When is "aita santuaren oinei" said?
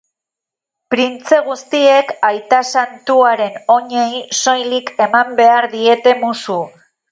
2.29-4.25